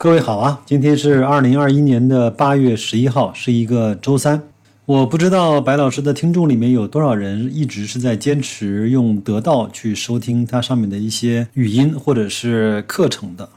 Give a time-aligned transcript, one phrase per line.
[0.00, 4.40] 各位好啊，今天是二零二一年的八月十一号，是一个周三。
[4.86, 13.48] 我不知道白老师的听众里面有多少人一直是在坚持用得到去收听它上面的一些语音或者是课程的。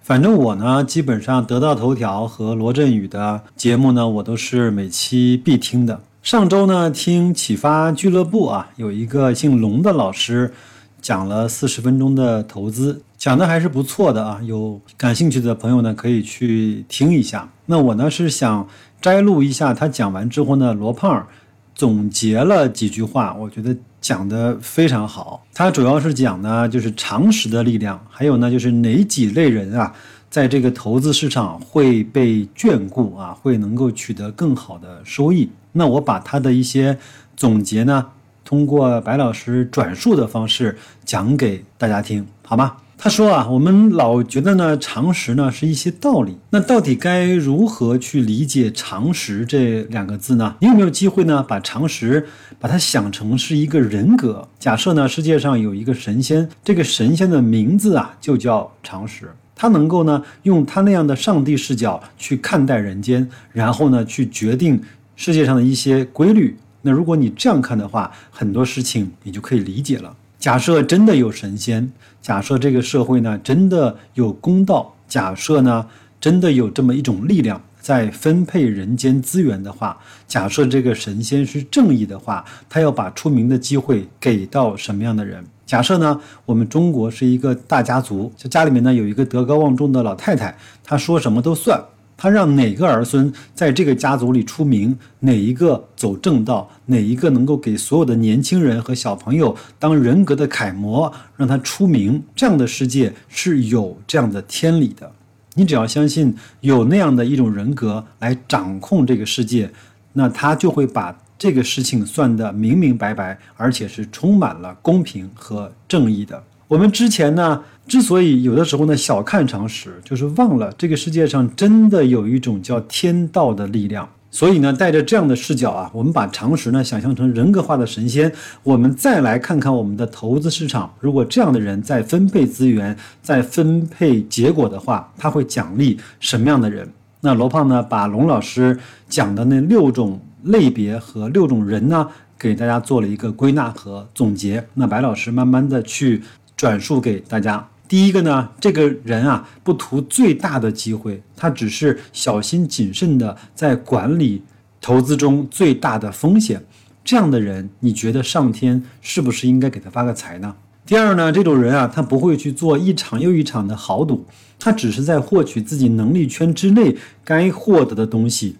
[0.00, 6.00] 反正我呢，基本上得到头条和罗振宇的节目呢，我都是每期必听的。
[6.24, 10.52] 上周呢，听启发俱乐部啊，有一个姓龙的老师
[11.00, 13.00] 讲了四十分钟的投资。
[13.24, 17.48] 讲的还是不错的啊，有感兴趣的朋友呢可以去听一下。
[17.64, 18.68] 那我呢是想
[19.00, 21.26] 摘录一下他讲完之后呢，罗胖
[21.74, 25.42] 总结了几句话，我觉得讲的非常好。
[25.54, 29.94] 他主要是讲呢就是常识的力量，还有呢就是哪几类人啊，
[30.28, 35.48] 在这个投资市场会被眷顾啊，会能够取得更好的收益。
[35.72, 36.98] 那我把他的一些
[37.34, 38.04] 总结呢，
[38.44, 40.76] 通过白老师转述的方式
[41.06, 42.76] 讲给大家听，好吗？
[43.04, 46.38] 他说啊，我们老觉得呢，常识呢是一些道理。
[46.48, 50.56] 那到底该如何去理解“常识”这两个字呢？
[50.62, 52.26] 你有没有机会呢，把常识
[52.58, 54.48] 把它想成是一个人格？
[54.58, 64.80] 假设呢，世界上有一个神仙，这个神仙的名字啊就叫常识，他能够呢用他那样的上帝视角去看待人间，然后呢去决定
[65.14, 66.56] 世界上的一些规律。
[66.80, 70.16] 那如果你这样看的话，很多事情你就可以理解了。
[70.44, 75.86] 假设真的有神仙，假设这个社会呢真的有公道，假设呢
[76.20, 85.42] 真的有这么一种力量在分配人间资源的话，假设这个神仙是正义的话，他要把出名的机会给到什么样的人？
[85.64, 91.82] 假设呢我们中国是一个大家族，就家里面呢有一个德高望重的老太太，她说什么都算。
[92.16, 105.12] 他让哪个儿孙在这个家族里出名，哪一个走正道，哪一个能够给所有的年轻人和小朋友当人格的楷模，让他出名，这样的世界是有这样的天理的。
[105.54, 109.70] 你只要相信有那样的一种人格来掌控这个世界，
[110.12, 116.42] 那他就会把这个事情算得明明白白，而且是充满了公平和正义的。
[116.74, 117.62] 我们之前呢？
[117.86, 124.08] 之所以有的时候呢小看常识，就是忘了这个世界上真的有一种叫天道的力量。
[124.28, 128.32] 所以呢，带着这样的视角啊，我们把常识呢想象成人格化的神仙，
[128.64, 130.92] 我们再来看看我们的投资市场。
[130.98, 136.90] 如果这样的人在分配资源、在分配结果的话，他会奖励什么样的人？
[137.20, 138.76] 那罗胖呢，把龙老师
[139.08, 144.66] 讲的那六种类别和六种人呢，给大家做了一个归纳和总结。
[144.74, 146.20] 那白老师慢慢的去
[146.56, 147.68] 转述给大家。
[147.86, 154.42] 第一个呢，这个人啊不图最大的机会，他只是小心谨慎的在管理
[154.80, 156.64] 投资中最大的风险。
[157.04, 160.56] 这样的人，你觉得上天是不是应该给他发个财呢？
[160.86, 164.24] 第二呢，这种人啊，他不会去做一场又一场的豪赌，
[164.58, 168.56] 他只是在获取自己能力圈之内该获得的东西。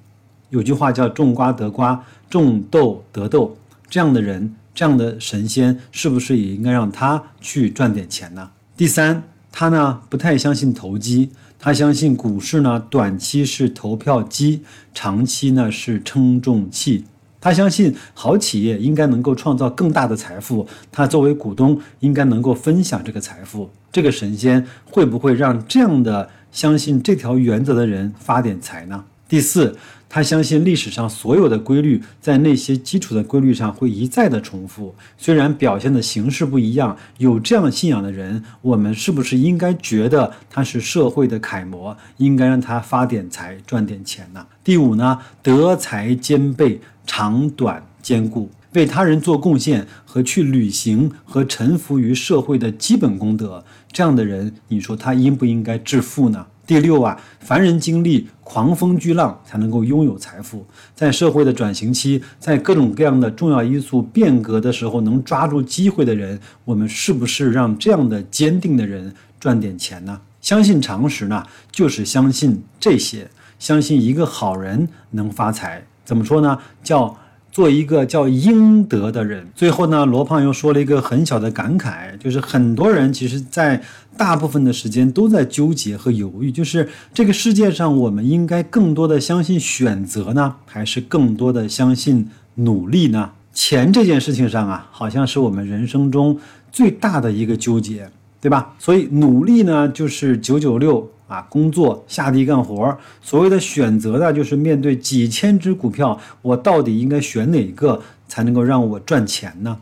[0.50, 3.56] 有句话叫“种瓜得瓜，种豆得豆”，
[3.88, 8.50] 这样的人，这样的神仙，是不是也应该让他去赚点钱呢？
[8.76, 14.62] 第三，他呢不太相信投机，他相信股市呢短期是投票机，
[14.92, 17.04] 长期呢是称重器。
[17.40, 23.70] 他相信好企业应该能够创造更大的财富，他作为股东应该能够分享这个财富。
[23.92, 29.04] 这个神仙会不会让这样的相信这条原则的人发点财呢？
[29.28, 29.76] 第四。
[30.06, 36.96] 他相信历史上所有的规律在那些基础的规律上会一再的重复，虽然表现的形式不一样。
[37.18, 44.46] 有这样信仰的人，我们是不是应该觉得他是社会的楷模，应该让他发点财赚点钱呢？
[44.62, 56.46] 第五呢，德才兼备，长短兼顾，为他人做贡献和去履行和臣服于社会的基本功德，这样的人，你说他应不应该致富呢？
[56.66, 70.20] 第六啊，凡人经历狂风巨浪才能够拥有财富，在社会的转型期，在各种各样的重要因素变革的时候，能抓住机会的人，我们是不是让这样的坚定的人赚点钱呢？
[70.40, 73.28] 相信常识呢，就是相信这些，
[73.58, 75.84] 相信一个好人能发财。
[76.04, 76.58] 怎么说呢？
[76.82, 77.16] 叫。
[77.54, 79.46] 做一个叫应得的人。
[79.54, 83.80] 最后呢，罗胖又说了一个很小的感慨，就是很多人其实，在
[84.16, 93.30] 大部分的时间都在纠结和犹豫，就是这个世界上，我们应该更多的相信选择呢，还是更多的相信努力呢？
[93.52, 96.36] 钱这件事情上啊，好像是我们人生中
[96.72, 98.10] 最大的一个纠结，
[98.40, 98.74] 对吧？
[98.80, 101.08] 所以努力呢，就是九九六。
[101.26, 109.78] 啊，工作下地干活所谓的选择呢，就是面对几千只股票，我到底应该选哪个才能够让我赚钱呢？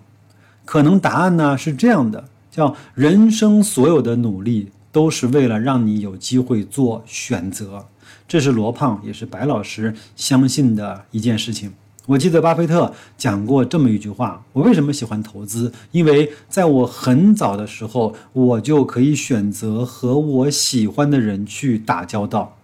[0.64, 7.86] 可能答案呢是这样的：叫人生所有的努力都是为了让你有机会做选择。
[8.28, 11.72] 这是罗胖，也是白老师相信的一件事情。
[12.12, 15.72] 我记得巴菲特讲过这么一句话：我为什么喜欢投资？
[15.92, 22.58] 因为在我很早的时候，我就可以选择和我喜欢的人去打交道。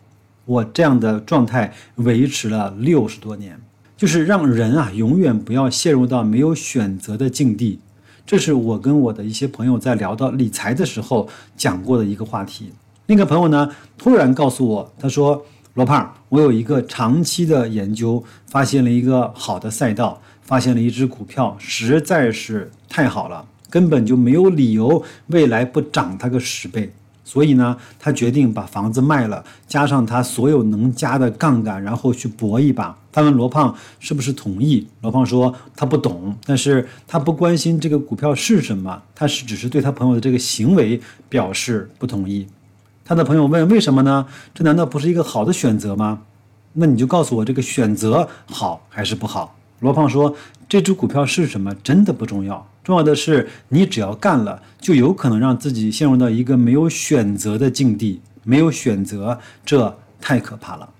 [0.44, 3.58] 我这样的状态维持了六十多年，
[3.96, 7.78] 就是让人啊永远不要陷入到没有选择的境地。
[8.26, 12.70] 这是我跟我的一些朋友在聊到理财的时候讲过的一个话题。
[13.06, 15.46] 那个朋友呢，突然告诉我，他说
[15.78, 18.20] ：“罗胖，我有一个长期的研究，
[18.50, 26.92] 发现了一个好的赛道，发现了一只股票，实在是太好了，根本就没有理由未来不涨它个十倍。”
[27.22, 32.98] 所以呢，他决定把房子卖了，加上他所有能加的杠杆，然后去搏一把。
[33.12, 34.84] 他问罗胖是不是同意？
[35.02, 42.44] 罗胖说他不懂，但是他不关心这个股票是什么，他是只是对他朋友的这个行为表示不同意。
[43.08, 44.26] 他的朋友问为什么呢？
[44.52, 46.20] 这难道不是一个好的选择吗？
[46.74, 49.56] 那你就告诉我这个选择好还是不好？
[49.80, 50.36] 罗胖说
[50.68, 52.68] 这只股票是什么真的不重要。
[52.84, 58.20] 重要的是，你只要干了，就有可能让自己陷入到一个没有选择的境地。
[58.44, 60.90] 没有选择，这太可怕了。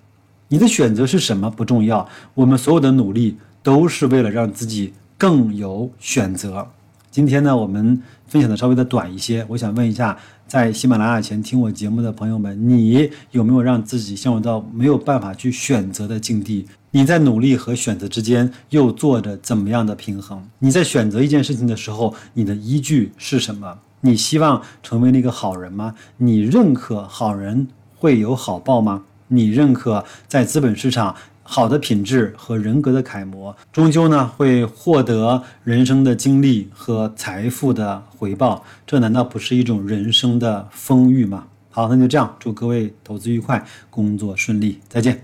[0.49, 6.69] 你的选择是什么不重要，我们所有的努力都是为了让自己更有选择。
[7.11, 9.45] 今天呢，我们分享的稍微的短一些。
[9.49, 10.17] 我想问一下，
[10.49, 16.65] 在喜马拉雅前听我节目的朋友们，你有没有让自己陷入到没有办法去选择的境地？
[16.91, 20.43] 你在努力和选择之间又做着怎么样的平衡？
[20.61, 23.77] 你在选择一件事情的时候，你的依据是什么？
[24.01, 25.95] 你希望成为那个好人吗？
[26.17, 27.69] 你认可好人
[27.99, 29.05] 会有好报吗？
[29.27, 31.15] 你认可在资本市场
[31.51, 38.63] 好的品质和人格的楷模，终究呢会获得人生的经历和财富的回报？
[38.87, 41.47] 这难道不是一种人生的丰裕吗？
[41.71, 45.19] 好，那就这样，祝各位投资愉快，工作顺利，再见。